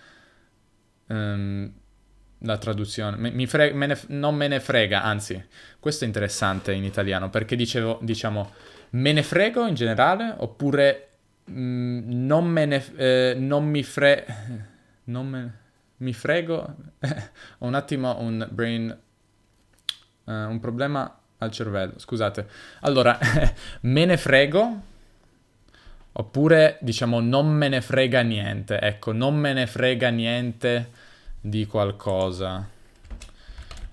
um, 1.08 1.72
la 2.40 2.58
traduzione. 2.58 3.18
Me, 3.32 3.48
frega, 3.48 3.76
me 3.76 3.88
ne, 3.88 4.00
non 4.08 4.36
me 4.36 4.48
ne 4.48 4.60
frega, 4.60 5.04
anzi, 5.04 5.44
questo 5.80 6.04
è 6.04 6.08
interessante 6.08 6.72
in 6.74 6.84
italiano 6.84 7.30
perché 7.30 7.56
dicevo, 7.56 8.00
diciamo, 8.02 8.52
me 8.92 9.12
ne 9.12 9.24
frego 9.24 9.66
in 9.66 9.76
generale 9.76 10.34
oppure 10.38 11.10
mm, 11.50 12.26
non 12.26 12.46
me 12.48 12.66
ne, 12.66 12.86
eh, 12.96 13.36
non 13.38 13.66
mi 13.66 13.84
fre, 13.84 14.26
non 15.06 15.28
me, 15.28 15.58
mi 15.98 16.14
frego, 16.14 16.76
ho 17.60 17.66
un 17.66 17.74
attimo 17.74 18.18
un 18.20 18.48
brain, 18.52 18.98
uh, 20.26 20.32
un 20.32 20.60
problema 20.60 21.20
al 21.40 21.52
cervello, 21.52 21.94
scusate. 21.98 22.48
Allora, 22.82 23.18
me 23.82 24.06
ne 24.06 24.18
frego, 24.18 24.82
oppure 26.14 26.78
diciamo 26.82 27.20
non 27.20 27.48
me 27.48 27.68
ne 27.68 27.82
frega 27.82 28.22
niente, 28.22 28.80
ecco, 28.80 29.12
non 29.12 29.36
me 29.36 29.54
ne 29.54 29.68
frega 29.68 30.10
niente 30.10 30.90
di 31.40 31.66
qualcosa. 31.66 32.68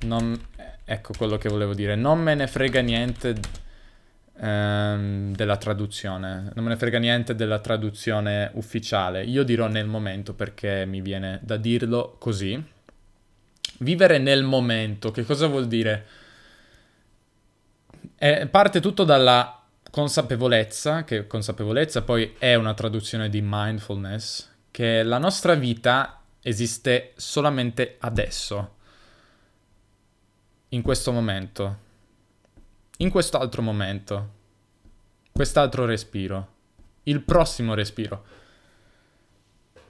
Non, 0.01 0.39
ecco 0.85 1.13
quello 1.17 1.37
che 1.37 1.49
volevo 1.49 1.75
dire, 1.75 1.95
non 1.95 2.21
me 2.21 2.35
ne 2.35 2.47
frega 2.47 2.81
niente 2.81 3.35
ehm, 4.39 5.35
della 5.35 5.57
traduzione, 5.57 6.51
non 6.55 6.65
me 6.65 6.71
ne 6.71 6.77
frega 6.77 6.99
niente 6.99 7.35
della 7.35 7.59
traduzione 7.59 8.51
ufficiale. 8.55 9.25
Io 9.25 9.43
dirò 9.43 9.67
nel 9.69 9.87
momento 9.87 10.35
perché 10.35 10.85
mi 10.87 11.01
viene 11.01 11.41
da 11.43 11.57
dirlo 11.57 12.17
così. 12.19 12.73
Vivere 13.79 14.19
nel 14.19 14.45
momento, 14.45 15.11
che 15.11 15.25
cosa 15.25 15.47
vuol 15.47 15.67
dire? 15.67 16.07
Eh, 18.17 18.47
parte 18.47 18.81
tutto 18.81 19.05
dalla 19.05 19.63
consapevolezza, 19.91 21.05
che 21.05 21.27
consapevolezza 21.27 22.03
poi 22.03 22.35
è 22.39 22.55
una 22.55 22.75
traduzione 22.75 23.29
di 23.29 23.41
mindfulness, 23.43 24.51
che 24.71 25.03
la 25.03 25.19
nostra 25.19 25.55
vita 25.55 26.21
esiste 26.43 27.13
solamente 27.17 27.97
adesso, 28.01 28.75
in 30.71 30.83
questo 30.83 31.13
momento, 31.13 31.79
in 32.99 33.11
quest'altro 33.11 33.63
momento, 33.63 34.33
quest'altro 35.33 35.85
respiro, 35.85 36.49
il 37.05 37.21
prossimo 37.23 37.75
respiro. 37.75 38.25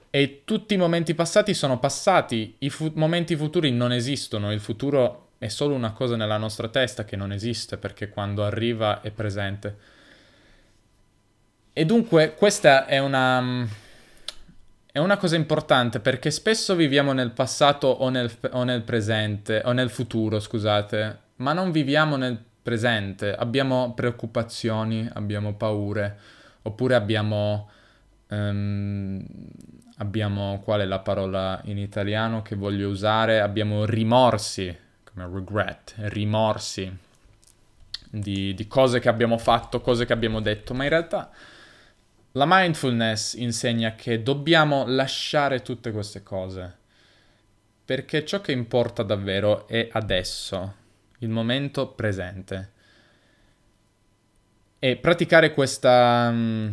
E 0.09 0.41
tutti 0.45 0.75
i 0.75 0.77
momenti 0.77 1.13
passati 1.13 1.53
sono 1.53 1.79
passati, 1.79 2.55
i 2.59 2.69
fu- 2.69 2.91
momenti 2.95 3.35
futuri 3.35 3.71
non 3.71 3.91
esistono, 3.91 4.51
il 4.51 4.59
futuro 4.59 5.24
è 5.37 5.47
solo 5.47 5.75
una 5.75 5.91
cosa 5.91 6.15
nella 6.15 6.37
nostra 6.37 6.69
testa 6.69 7.03
che 7.03 7.15
non 7.15 7.31
esiste 7.31 7.77
perché 7.77 8.09
quando 8.09 8.43
arriva 8.43 9.01
è 9.01 9.11
presente. 9.11 9.77
E 11.73 11.85
dunque 11.85 12.35
questa 12.35 12.85
è 12.85 12.99
una, 12.99 13.67
è 14.91 14.97
una 14.97 15.17
cosa 15.17 15.35
importante 15.35 15.99
perché 15.99 16.31
spesso 16.31 16.73
viviamo 16.75 17.11
nel 17.11 17.31
passato 17.31 17.87
o 17.87 18.09
nel, 18.09 18.31
o 18.51 18.63
nel 18.63 18.81
presente, 18.81 19.61
o 19.65 19.73
nel 19.73 19.89
futuro, 19.89 20.39
scusate, 20.39 21.19
ma 21.37 21.51
non 21.51 21.71
viviamo 21.71 22.15
nel 22.15 22.41
presente. 22.61 23.35
Abbiamo 23.35 23.93
preoccupazioni, 23.93 25.07
abbiamo 25.13 25.53
paure, 25.55 26.17
oppure 26.63 26.95
abbiamo... 26.95 27.69
Um, 28.27 29.23
abbiamo 29.97 30.59
qual 30.63 30.81
è 30.81 30.85
la 30.85 30.99
parola 30.99 31.61
in 31.65 31.77
italiano 31.77 32.41
che 32.41 32.55
voglio 32.55 32.89
usare? 32.89 33.39
Abbiamo 33.39 33.85
rimorsi 33.85 34.75
come 35.15 35.29
regret, 35.33 35.93
rimorsi 35.97 36.93
di, 38.09 38.53
di 38.53 38.67
cose 38.67 38.99
che 38.99 39.09
abbiamo 39.09 39.37
fatto, 39.37 39.81
cose 39.81 40.05
che 40.05 40.13
abbiamo 40.13 40.41
detto, 40.41 40.73
ma 40.73 40.83
in 40.83 40.89
realtà 40.89 41.31
la 42.33 42.45
mindfulness 42.45 43.33
insegna 43.35 43.95
che 43.95 44.21
dobbiamo 44.21 44.83
lasciare 44.85 45.61
tutte 45.61 45.91
queste 45.91 46.21
cose, 46.21 46.77
perché 47.85 48.25
ciò 48.25 48.41
che 48.41 48.51
importa 48.51 49.03
davvero 49.03 49.67
è 49.67 49.87
adesso, 49.91 50.75
il 51.19 51.29
momento 51.29 51.87
presente. 51.87 52.71
E 54.79 54.97
praticare 54.97 55.53
questa, 55.53 56.29
mm, 56.29 56.69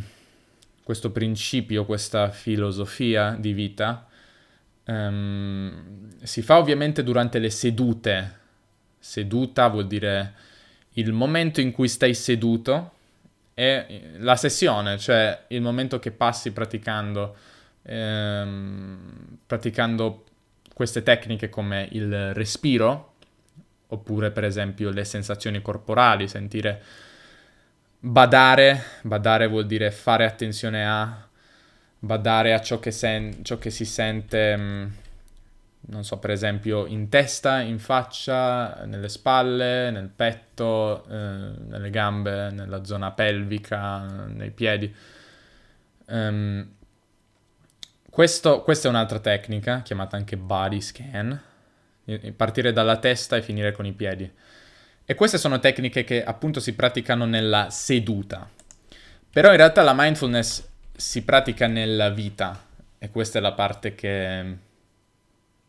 questo 0.83 1.13
principio, 1.13 1.85
questa 1.85 2.31
filosofia 2.31 3.37
di 3.39 3.53
vita, 3.53 4.09
Um, 4.85 6.11
si 6.23 6.43
fa 6.43 6.59
ovviamente 6.59 7.03
durante 7.03 7.39
le 7.39 7.51
sedute. 7.51 8.41
Seduta 8.99 9.69
vuol 9.69 9.87
dire 9.87 10.35
il 10.95 11.13
momento 11.13 11.61
in 11.61 11.73
cui 11.73 11.89
stai 11.89 12.15
seduto 12.15 12.93
e 13.55 14.13
la 14.19 14.37
sessione, 14.37 14.99
cioè 14.99 15.45
il 15.49 15.61
momento 15.61 15.99
che 15.99 16.11
passi 16.11 16.53
praticando, 16.53 17.37
ehm, 17.83 19.39
praticando 19.47 20.25
queste 20.73 21.03
tecniche 21.03 21.49
come 21.49 21.89
il 21.93 22.33
respiro, 22.35 23.15
oppure 23.89 24.31
per 24.31 24.45
esempio 24.45 24.91
le 24.91 25.05
sensazioni 25.05 25.61
corporali, 25.61 26.29
sentire 26.29 26.83
badare, 27.99 28.83
badare 29.03 29.47
vuol 29.47 29.67
dire 29.67 29.91
fare 29.91 30.25
attenzione 30.25 30.87
a 30.87 31.29
badare 32.05 32.53
a 32.53 32.61
ciò 32.61 32.81
che, 32.81 32.91
sen- 32.91 33.45
ciò 33.45 33.59
che 33.59 33.71
si 33.71 33.85
sente, 33.85 34.57
mh, 34.57 34.63
mm, 34.63 34.87
non 35.83 36.05
so, 36.05 36.19
per 36.19 36.31
esempio 36.31 36.87
in 36.87 37.09
testa, 37.09 37.61
in 37.61 37.79
faccia, 37.79 38.85
nelle 38.87 39.09
spalle, 39.09 39.91
nel 39.93 40.09
petto, 40.09 41.05
eh, 41.09 41.53
nelle 41.69 41.91
gambe, 41.91 42.51
nella 42.51 42.85
zona 42.85 43.13
pelvica, 43.13 44.01
nei 44.27 44.51
piedi. 44.51 44.93
Um, 46.07 46.69
questo, 48.11 48.63
questa 48.63 48.89
è 48.89 48.91
un'altra 48.91 49.21
tecnica, 49.21 49.83
chiamata 49.83 50.17
anche 50.17 50.37
body 50.37 50.81
scan, 50.81 51.41
partire 52.37 52.73
dalla 52.73 52.97
testa 52.97 53.37
e 53.37 53.43
finire 53.43 53.71
con 53.71 53.87
i 53.87 53.93
piedi. 53.93 54.31
E 55.05 55.15
queste 55.15 55.39
sono 55.39 55.61
tecniche 55.61 56.03
che 56.03 56.25
appunto 56.25 56.59
si 56.59 56.75
praticano 56.75 57.27
nella 57.27 57.71
seduta. 57.71 58.49
Però 59.31 59.51
in 59.51 59.57
realtà 59.57 59.83
la 59.83 59.95
mindfulness 59.97 60.71
si 60.95 61.23
pratica 61.25 61.67
nella 61.67 62.11
vita 62.11 62.67
e 62.99 63.11
questa 63.11 63.39
è 63.39 63.43
la 63.43 63.53
parte 63.53 63.95
che, 63.95 64.57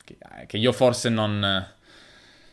che, 0.03 0.17
che 0.45 0.57
io 0.57 0.71
forse 0.71 1.09
non, 1.09 1.65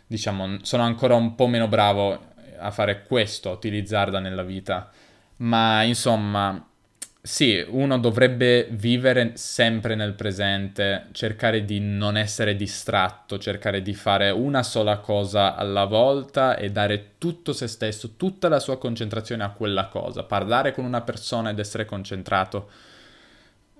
diciamo, 0.06 0.58
sono 0.62 0.82
ancora 0.82 1.14
un 1.14 1.34
po' 1.34 1.46
meno 1.46 1.68
bravo 1.68 2.28
a 2.58 2.70
fare 2.70 3.04
questo, 3.04 3.50
a 3.50 3.54
utilizzarla 3.54 4.18
nella 4.20 4.42
vita. 4.42 4.90
Ma 5.36 5.82
insomma, 5.82 6.69
sì, 7.22 7.62
uno 7.68 7.98
dovrebbe 7.98 8.66
vivere 8.70 9.32
sempre 9.34 9.94
nel 9.94 10.14
presente, 10.14 11.08
cercare 11.12 11.66
di 11.66 11.78
non 11.78 12.16
essere 12.16 12.56
distratto, 12.56 13.38
cercare 13.38 13.82
di 13.82 13.92
fare 13.92 14.30
una 14.30 14.62
sola 14.62 14.98
cosa 14.98 15.54
alla 15.54 15.84
volta 15.84 16.56
e 16.56 16.70
dare 16.70 17.12
tutto 17.18 17.52
se 17.52 17.66
stesso, 17.66 18.16
tutta 18.16 18.48
la 18.48 18.58
sua 18.58 18.78
concentrazione 18.78 19.44
a 19.44 19.50
quella 19.50 19.88
cosa. 19.88 20.22
Parlare 20.22 20.72
con 20.72 20.86
una 20.86 21.02
persona 21.02 21.50
ed 21.50 21.58
essere 21.58 21.84
concentrato 21.84 22.70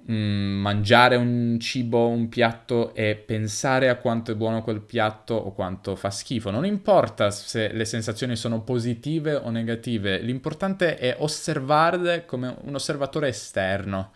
mangiare 0.07 1.16
un 1.16 1.59
cibo, 1.61 2.09
un 2.09 2.28
piatto 2.28 2.95
e 2.95 3.16
pensare 3.16 3.88
a 3.88 3.97
quanto 3.97 4.33
è 4.33 4.35
buono 4.35 4.62
quel 4.62 4.80
piatto 4.80 5.35
o 5.35 5.52
quanto 5.52 5.97
fa 5.97 6.11
schifo. 6.11 6.50
Non 6.50 6.64
importa 6.64 7.30
se 7.30 7.73
le 7.73 7.85
sensazioni 7.85 8.37
sono 8.37 8.62
positive 8.62 9.35
o 9.35 9.50
negative, 9.50 10.21
l'importante 10.21 10.97
è 10.97 11.16
osservarle 11.19 12.25
come 12.25 12.54
un 12.62 12.75
osservatore 12.75 13.28
esterno. 13.28 14.12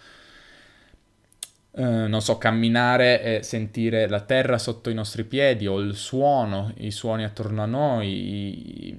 Uh, 1.76 2.06
non 2.06 2.22
so, 2.22 2.38
camminare 2.38 3.20
e 3.20 3.42
sentire 3.42 4.06
la 4.06 4.20
terra 4.20 4.58
sotto 4.58 4.90
i 4.90 4.94
nostri 4.94 5.24
piedi 5.24 5.66
o 5.66 5.80
il 5.80 5.96
suono, 5.96 6.72
i 6.76 6.92
suoni 6.92 7.24
attorno 7.24 7.64
a 7.64 7.66
noi, 7.66 8.90
i, 8.90 8.98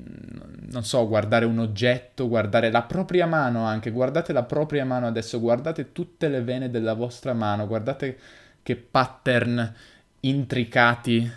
non 0.71 0.83
so, 0.83 1.07
guardare 1.07 1.45
un 1.45 1.59
oggetto, 1.59 2.27
guardare 2.27 2.69
la 2.71 2.81
propria 2.83 3.27
mano 3.27 3.63
anche, 3.63 3.91
guardate 3.91 4.33
la 4.33 4.43
propria 4.43 4.83
mano 4.83 5.07
adesso, 5.07 5.39
guardate 5.39 5.93
tutte 5.93 6.27
le 6.27 6.41
vene 6.41 6.69
della 6.69 6.95
vostra 6.95 7.31
mano, 7.31 7.65
guardate 7.65 8.17
che 8.61 8.75
pattern 8.75 9.73
intricati 10.21 11.31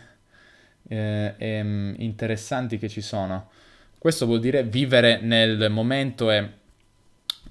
eh, 0.89 1.35
e 1.37 1.63
mm, 1.63 1.95
interessanti 1.99 2.79
che 2.79 2.89
ci 2.89 3.01
sono. 3.01 3.51
Questo 3.97 4.27
vuol 4.27 4.41
dire 4.41 4.65
vivere 4.65 5.21
nel 5.21 5.71
momento 5.71 6.33
e 6.33 6.51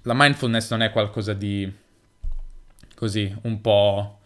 la 0.01 0.13
mindfulness 0.13 0.72
non 0.72 0.82
è 0.82 0.91
qualcosa 0.91 1.34
di 1.34 1.72
così 2.98 3.32
un 3.44 3.62
po' 3.62 4.18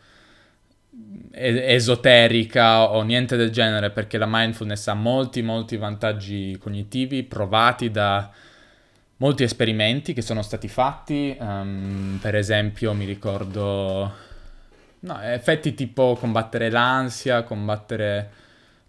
esoterica 1.33 2.89
o 2.91 3.01
niente 3.01 3.35
del 3.35 3.51
genere, 3.51 3.89
perché 3.89 4.17
la 4.17 4.27
mindfulness 4.27 4.87
ha 4.87 4.93
molti, 4.93 5.41
molti 5.41 5.75
vantaggi 5.75 6.57
cognitivi 6.57 7.23
provati 7.23 7.91
da 7.91 8.31
molti 9.17 9.43
esperimenti 9.43 10.13
che 10.13 10.21
sono 10.21 10.41
stati 10.41 10.69
fatti. 10.69 11.35
Um, 11.37 12.17
per 12.21 12.35
esempio, 12.35 12.93
mi 12.93 13.03
ricordo 13.05 14.13
no, 14.99 15.21
effetti 15.21 15.73
tipo 15.73 16.15
combattere 16.17 16.69
l'ansia, 16.69 17.43
combattere 17.43 18.31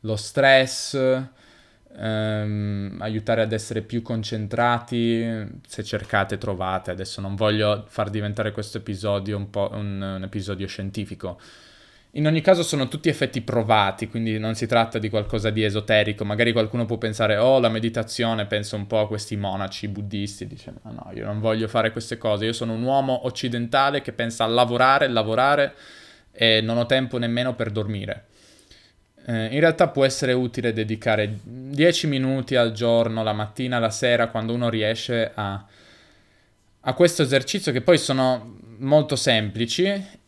lo 0.01 0.17
stress, 0.17 0.95
um, 1.97 2.97
aiutare 3.01 3.43
ad 3.43 3.53
essere 3.53 3.83
più 3.83 4.03
concentrati. 4.03 5.25
Se 5.67 5.83
cercate, 5.83 6.39
trovate. 6.39 6.91
Adesso 6.91 7.21
non 7.21 7.35
voglio 7.35 7.85
far 7.89 8.11
diventare 8.11 8.53
questo 8.53 8.79
episodio 8.79 9.37
un 9.37 9.49
un, 9.53 10.01
un 10.01 10.23
episodio 10.23 10.67
scientifico 10.67 11.39
in 12.15 12.27
ogni 12.27 12.43
caso 12.43 12.63
sono 12.63 12.89
tutti 12.89 13.09
effetti 13.09 13.41
provati, 13.41 14.07
quindi 14.07 14.39
non 14.39 14.55
si 14.55 14.67
tratta 14.67 14.99
di 14.99 15.09
qualcosa 15.09 15.49
di 15.49 15.65
esoterico. 15.65 16.27
Magari 16.27 16.53
qualcuno 16.53 16.85
può 16.85 16.99
pensare, 16.99 17.39
oh, 17.39 17.59
la 17.59 17.71
meditazione, 17.71 18.45
penso 18.45 18.77
un 18.77 18.87
po' 18.87 19.01
a 19.01 19.07
questi 19.07 19.35
monaci 19.37 19.89
buddisti. 19.89 20.47
Dice, 20.47 20.75
no, 20.83 20.93
no, 20.93 21.11
io 21.15 21.25
non 21.25 21.41
voglio 21.41 21.69
fare 21.69 21.91
queste 21.91 22.19
cose. 22.19 22.45
Io 22.45 22.53
sono 22.53 22.75
un 22.75 22.83
uomo 22.83 23.25
occidentale 23.25 24.03
che 24.03 24.13
pensa 24.13 24.45
a 24.45 24.47
lavorare, 24.47 25.09
lavorare 25.09 25.75
e 26.33 26.61
non 26.61 26.77
ho 26.77 26.85
tempo 26.85 27.17
nemmeno 27.17 27.55
per 27.55 27.71
dormire. 27.71 28.27
Eh, 29.25 29.47
in 29.47 29.61
realtà 29.61 29.89
può 29.89 30.05
essere 30.05 30.33
utile 30.33 30.73
dedicare 30.73 31.39
10 31.43 32.07
minuti 32.07 32.57
al 32.57 32.73
giorno, 32.73 33.23
la 33.23 33.33
mattina, 33.33 33.79
la 33.79 33.91
sera, 33.91 34.29
quando 34.29 34.53
uno 34.53 34.69
riesce 34.69 35.31
a, 35.35 35.65
a 36.81 36.95
questo 36.95 37.23
esercizio 37.23 37.73
che 37.73 37.83
poi 37.83 37.99
sono 37.99 38.59
molto 38.79 39.15
semplici 39.15 39.85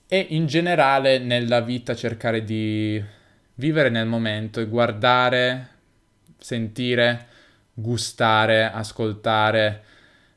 e 0.07 0.27
in 0.31 0.47
generale 0.47 1.19
nella 1.19 1.61
vita 1.61 1.97
cercare 1.97 2.45
di 2.45 3.03
vivere 3.55 3.89
nel 3.89 4.07
momento 4.07 4.61
e 4.61 4.67
guardare, 4.67 5.69
sentire, 6.39 7.27
gustare, 7.73 8.71
ascoltare, 8.71 9.83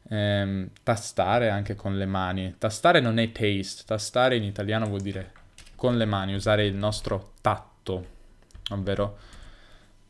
ehm, 0.10 0.70
tastare 0.82 1.50
anche 1.50 1.76
con 1.76 1.98
le 1.98 2.06
mani. 2.06 2.56
Tastare 2.58 3.00
non 3.00 3.20
è 3.20 3.32
taste, 3.32 3.84
tastare 3.86 4.36
in 4.36 4.44
italiano 4.44 4.88
vuol 4.88 5.02
dire 5.02 5.32
con 5.76 5.96
le 5.98 6.06
mani, 6.06 6.34
usare 6.34 6.66
il 6.66 6.74
nostro 6.74 7.34
tatto, 7.42 8.16
ovvero 8.70 9.18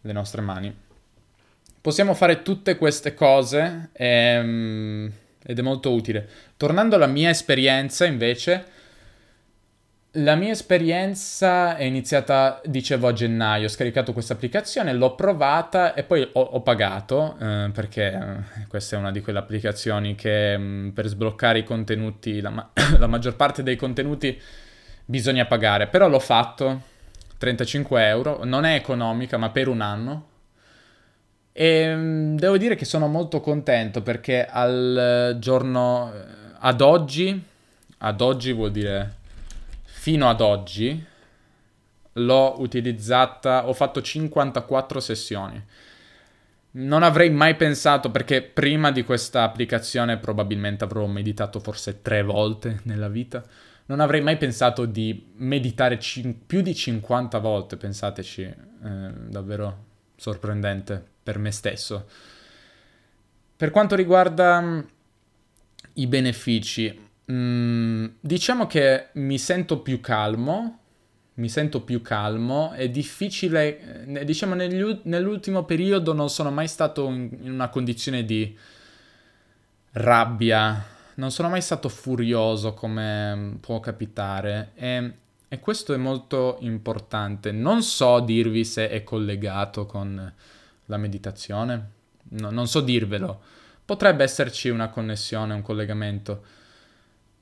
le 0.01 0.13
nostre 0.13 0.41
mani. 0.41 0.75
Possiamo 1.79 2.13
fare 2.13 2.41
tutte 2.41 2.77
queste 2.77 3.13
cose 3.13 3.89
ehm, 3.93 5.11
ed 5.43 5.59
è 5.59 5.61
molto 5.61 5.93
utile. 5.93 6.27
Tornando 6.57 6.95
alla 6.95 7.07
mia 7.07 7.29
esperienza 7.29 8.05
invece, 8.05 8.75
la 10.19 10.35
mia 10.35 10.51
esperienza 10.51 11.75
è 11.75 11.83
iniziata, 11.83 12.61
dicevo, 12.65 13.07
a 13.07 13.13
gennaio. 13.13 13.65
Ho 13.65 13.69
scaricato 13.69 14.13
questa 14.13 14.33
applicazione, 14.33 14.93
l'ho 14.93 15.15
provata 15.15 15.93
e 15.93 16.03
poi 16.03 16.27
ho, 16.33 16.41
ho 16.41 16.61
pagato, 16.61 17.37
eh, 17.39 17.69
perché 17.71 18.13
eh, 18.13 18.67
questa 18.67 18.95
è 18.95 18.99
una 18.99 19.11
di 19.11 19.21
quelle 19.21 19.39
applicazioni 19.39 20.15
che 20.15 20.57
mh, 20.57 20.63
mm, 20.63 20.89
per 20.89 21.07
sbloccare 21.07 21.59
i 21.59 21.63
contenuti, 21.63 22.41
la, 22.41 22.49
ma- 22.49 22.71
la, 22.97 23.07
maggior 23.07 23.35
parte 23.35 23.63
dei 23.63 23.75
contenuti 23.75 24.39
bisogna 25.05 25.45
pagare. 25.45 25.87
Però 25.87 26.07
l'ho 26.07 26.19
fatto, 26.19 26.81
35 27.37 28.07
euro, 28.07 28.43
non 28.43 28.65
è 28.65 28.75
economica, 28.75 29.37
ma 29.37 29.49
per 29.49 29.67
un 29.67 29.81
anno. 29.81 30.29
E 31.51 31.95
mh, 31.95 31.99
mm, 31.99 32.37
devo 32.37 32.57
dire 32.57 32.75
che 32.75 32.85
sono 32.85 33.07
molto 33.07 33.39
contento 33.39 34.01
perché 34.01 34.45
al 34.45 35.37
giorno, 35.39 36.13
eh, 36.13 36.25
ad 36.59 36.81
oggi, 36.81 37.43
ad 37.99 38.21
oggi 38.21 38.53
vuol 38.53 38.71
dire 38.71 39.15
fino 39.83 40.29
ad 40.29 40.41
oggi 40.41 41.05
l'ho 42.13 42.61
utilizzata, 42.61 43.67
ho 43.67 43.73
fatto 43.73 44.01
54 44.01 44.99
sessioni. 44.99 45.63
Non 46.69 47.01
avrei 47.03 47.29
mai 47.29 47.55
pensato, 47.55 48.11
perché 48.11 48.41
prima 48.41 48.91
di 48.91 49.03
questa 49.03 49.43
applicazione 49.43 50.17
probabilmente 50.17 50.83
avrò 50.83 51.05
meditato 51.07 51.59
forse 51.59 52.01
tre 52.01 52.23
volte 52.23 52.81
nella 52.85 53.09
vita. 53.09 53.43
Non 53.87 53.99
avrei 53.99 54.21
mai 54.21 54.37
pensato 54.37 54.85
di 54.85 55.31
meditare 55.35 55.99
cin- 55.99 56.45
più 56.45 56.61
di 56.61 56.73
50 56.75 57.39
volte, 57.39 57.77
pensateci, 57.77 58.41
eh, 58.41 58.55
davvero 59.27 59.85
sorprendente 60.15 61.03
per 61.23 61.39
me 61.39 61.51
stesso. 61.51 62.07
Per 63.55 63.71
quanto 63.71 63.95
riguarda 63.95 64.61
mm, 64.61 64.79
i 65.93 66.07
benefici, 66.07 67.05
Mm, 67.29 68.05
diciamo 68.21 68.67
che 68.67 69.07
mi 69.13 69.37
sento 69.37 69.81
più 69.81 69.99
calmo, 69.99 70.79
mi 71.35 71.49
sento 71.49 71.81
più 71.81 72.01
calmo, 72.01 72.71
è 72.71 72.89
difficile, 72.89 74.05
eh, 74.05 74.23
diciamo 74.25 74.55
nell'ultimo 74.55 75.65
periodo 75.65 76.13
non 76.13 76.29
sono 76.29 76.51
mai 76.51 76.69
stato 76.69 77.07
in 77.09 77.51
una 77.51 77.67
condizione 77.67 78.23
di 78.23 78.57
rabbia, 79.91 80.85
non 81.17 81.31
sono 81.31 81.49
mai 81.49 81.61
stato 81.61 81.89
furioso 81.89 82.73
come 82.73 83.57
può 83.59 83.79
capitare 83.79 84.71
e, 84.75 85.11
e 85.47 85.59
questo 85.59 85.93
è 85.93 85.97
molto 85.97 86.57
importante. 86.61 87.51
Non 87.51 87.81
so 87.81 88.19
dirvi 88.19 88.63
se 88.63 88.89
è 88.89 89.03
collegato 89.03 89.85
con 89.85 90.33
la 90.85 90.97
meditazione, 90.97 91.89
no, 92.29 92.51
non 92.51 92.67
so 92.67 92.81
dirvelo. 92.81 93.41
Potrebbe 93.83 94.23
esserci 94.23 94.69
una 94.69 94.89
connessione, 94.89 95.53
un 95.53 95.61
collegamento. 95.61 96.43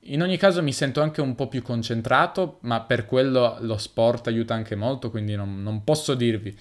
In 0.08 0.22
ogni 0.22 0.36
caso 0.36 0.62
mi 0.62 0.72
sento 0.72 1.02
anche 1.02 1.20
un 1.20 1.34
po' 1.34 1.48
più 1.48 1.62
concentrato, 1.62 2.58
ma 2.60 2.80
per 2.80 3.04
quello 3.04 3.56
lo 3.60 3.76
sport 3.76 4.28
aiuta 4.28 4.54
anche 4.54 4.76
molto, 4.76 5.10
quindi 5.10 5.34
non, 5.34 5.62
non 5.62 5.82
posso 5.84 6.14
dirvi. 6.14 6.56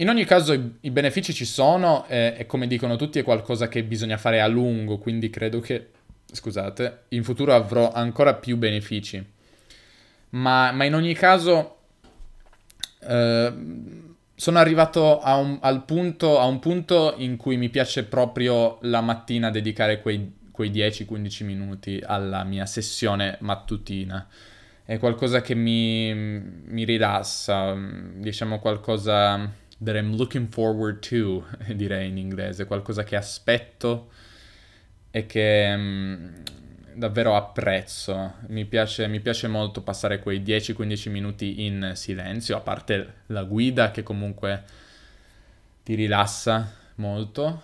In 0.00 0.08
ogni 0.08 0.24
caso 0.24 0.52
i, 0.52 0.76
i 0.82 0.90
benefici 0.90 1.32
ci 1.32 1.44
sono 1.44 2.06
eh, 2.06 2.34
e 2.38 2.46
come 2.46 2.66
dicono 2.66 2.96
tutti 2.96 3.18
è 3.18 3.24
qualcosa 3.24 3.68
che 3.68 3.82
bisogna 3.82 4.16
fare 4.16 4.40
a 4.40 4.46
lungo, 4.46 4.98
quindi 4.98 5.28
credo 5.30 5.60
che, 5.60 5.88
scusate, 6.30 7.04
in 7.08 7.24
futuro 7.24 7.52
avrò 7.54 7.92
ancora 7.92 8.34
più 8.34 8.56
benefici. 8.56 9.24
Ma, 10.30 10.70
ma 10.72 10.84
in 10.84 10.94
ogni 10.94 11.14
caso 11.14 11.76
eh, 13.00 13.52
sono 14.34 14.58
arrivato 14.58 15.20
a 15.20 15.36
un, 15.36 15.82
punto, 15.84 16.38
a 16.38 16.44
un 16.44 16.58
punto 16.60 17.14
in 17.16 17.36
cui 17.36 17.56
mi 17.56 17.68
piace 17.68 18.04
proprio 18.04 18.78
la 18.82 19.00
mattina 19.00 19.50
dedicare 19.50 20.00
quei 20.00 20.36
quei 20.58 20.72
10-15 20.72 21.44
minuti 21.44 22.02
alla 22.04 22.42
mia 22.42 22.66
sessione 22.66 23.36
mattutina. 23.42 24.26
è 24.84 24.98
qualcosa 24.98 25.40
che 25.40 25.54
mi, 25.54 26.12
mi 26.12 26.82
rilassa, 26.82 27.76
diciamo 28.16 28.58
qualcosa 28.58 29.48
that 29.80 29.96
I'm 29.96 30.14
looking 30.14 30.48
forward 30.48 31.00
to, 31.08 31.44
direi 31.74 32.08
in 32.08 32.18
inglese, 32.18 32.66
qualcosa 32.66 33.04
che 33.04 33.16
aspetto 33.16 34.10
e 35.10 35.26
che 35.26 35.72
um, 35.74 36.42
davvero 36.94 37.36
apprezzo. 37.36 38.34
Mi 38.48 38.64
piace, 38.64 39.06
mi 39.06 39.20
piace 39.20 39.48
molto 39.48 39.82
passare 39.82 40.18
quei 40.18 40.40
10-15 40.42 41.10
minuti 41.10 41.64
in 41.64 41.92
silenzio, 41.94 42.56
a 42.56 42.60
parte 42.60 43.14
la 43.26 43.44
guida 43.44 43.90
che 43.90 44.02
comunque 44.02 44.64
ti 45.82 45.94
rilassa 45.94 46.74
molto. 46.96 47.62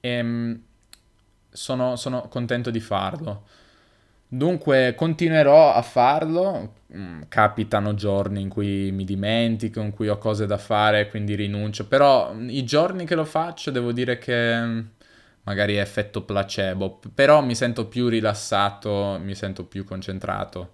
E 0.00 0.20
um, 0.20 0.60
sono, 1.50 1.96
sono 1.96 2.28
contento 2.28 2.70
di 2.70 2.80
farlo. 2.80 3.46
Dunque 4.28 4.94
continuerò 4.96 5.72
a 5.72 5.82
farlo, 5.82 6.74
mm, 6.92 7.22
capitano 7.28 7.94
giorni 7.94 8.40
in 8.40 8.48
cui 8.48 8.90
mi 8.90 9.04
dimentico, 9.04 9.80
in 9.80 9.92
cui 9.92 10.08
ho 10.08 10.18
cose 10.18 10.46
da 10.46 10.58
fare, 10.58 11.08
quindi 11.08 11.36
rinuncio, 11.36 11.86
però 11.86 12.34
mm, 12.34 12.48
i 12.48 12.64
giorni 12.64 13.06
che 13.06 13.14
lo 13.14 13.24
faccio 13.24 13.70
devo 13.70 13.92
dire 13.92 14.18
che 14.18 14.60
mm, 14.60 14.80
magari 15.44 15.76
è 15.76 15.80
effetto 15.80 16.22
placebo, 16.22 17.00
però 17.14 17.40
mi 17.42 17.54
sento 17.54 17.86
più 17.86 18.08
rilassato, 18.08 19.18
mi 19.22 19.34
sento 19.36 19.64
più 19.64 19.84
concentrato. 19.84 20.72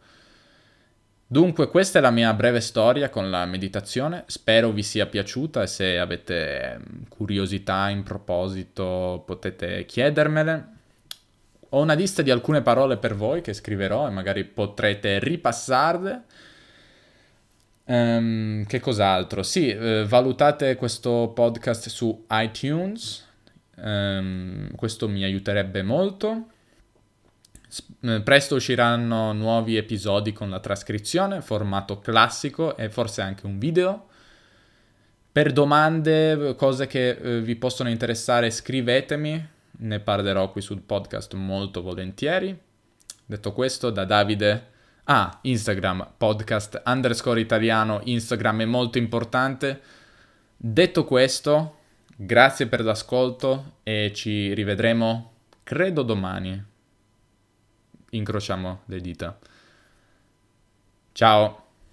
Dunque 1.27 1.69
questa 1.69 1.99
è 1.99 2.03
la 2.03 2.11
mia 2.11 2.33
breve 2.35 2.61
storia 2.61 3.09
con 3.09 3.31
la 3.31 3.45
meditazione, 3.47 4.25
spero 4.27 4.71
vi 4.71 4.83
sia 4.83 5.07
piaciuta 5.07 5.63
e 5.63 5.67
se 5.67 5.99
avete 5.99 6.79
curiosità 7.09 7.89
in 7.89 8.03
proposito 8.03 9.23
potete 9.27 9.85
chiedermele 9.87 10.72
ho 11.75 11.81
una 11.81 11.95
lista 11.95 12.21
di 12.23 12.31
alcune 12.31 12.61
parole 12.61 12.99
per 12.99 13.15
voi 13.15 13.41
che 13.41 13.55
scriverò 13.55 14.07
e 14.07 14.11
magari 14.11 14.45
potrete 14.45 15.19
ripassarle. 15.19 16.23
Um, 17.85 18.65
che 18.67 18.79
cos'altro? 18.79 19.43
Sì, 19.43 19.69
eh, 19.71 20.05
valutate 20.07 20.77
questo 20.77 21.33
podcast 21.35 21.89
su 21.89 22.27
iTunes, 22.31 23.27
um, 23.77 24.75
questo 24.77 25.09
mi 25.09 25.25
aiuterebbe 25.25 25.83
molto. 25.83 26.49
S- 27.67 27.85
presto 28.23 28.57
usciranno 28.57 29.33
nuovi 29.33 29.77
episodi 29.77 30.33
con 30.35 30.51
la 30.51 30.61
trascrizione, 30.61 31.41
formato 31.41 32.01
classico 32.01 32.77
e 32.77 32.91
forse 32.91 33.23
anche 33.23 33.47
un 33.47 33.59
video. 33.59 34.09
Per 35.33 35.53
domande, 35.53 36.55
cose 36.55 36.87
che 36.87 37.09
eh, 37.11 37.41
vi 37.41 37.57
possono 37.57 37.89
interessare, 37.89 38.51
scrivetemi 38.51 39.52
ne 39.83 40.01
parlerò 40.01 40.51
qui 40.51 40.61
sul 40.61 40.81
podcast 40.81 41.35
molto 41.35 41.83
volentieri. 41.83 42.59
Detto 43.25 43.53
questo, 43.53 43.91
da 43.91 44.05
Davide... 44.05 44.71
Ah, 45.05 45.41
Instagram, 45.43 46.13
podcast 46.17 46.81
underscore 46.87 47.41
italiano, 47.41 48.01
Instagram 48.05 48.61
è 48.61 48.65
molto 48.65 48.99
importante. 48.99 49.81
Detto 50.57 51.05
questo, 51.05 51.79
grazie 52.15 52.69
per 52.69 52.85
l'ascolto 52.85 53.79
e 53.83 54.13
ci 54.15 54.55
rivedremo, 54.55 55.33
credo 55.65 56.03
domani. 56.03 56.65
Incrociamo 58.11 58.83
le 58.87 59.01
dita. 59.01 59.37
Ciao. 61.11 61.62